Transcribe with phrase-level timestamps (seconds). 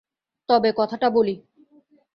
[0.49, 1.35] তবে কথাটা বলি।